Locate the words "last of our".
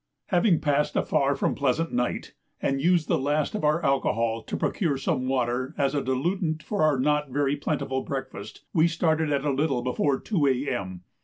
3.19-3.85